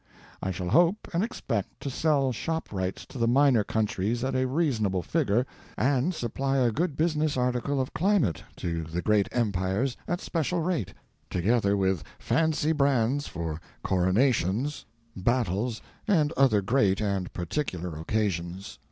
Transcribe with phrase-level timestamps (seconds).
[0.41, 4.47] I shall hope and expect to sell shop rights to the minor countries at a
[4.47, 5.45] reasonable figure
[5.77, 10.95] and supply a good business article of climate to the great empires at special rates,
[11.29, 14.85] together with fancy brands for coronations,
[15.15, 18.79] battles and other great and particular occasions.